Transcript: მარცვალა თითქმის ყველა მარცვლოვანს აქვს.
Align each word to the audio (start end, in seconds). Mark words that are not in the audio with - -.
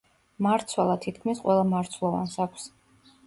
მარცვალა 0.45 0.95
თითქმის 1.03 1.43
ყველა 1.45 1.67
მარცვლოვანს 1.73 2.39
აქვს. 2.47 2.69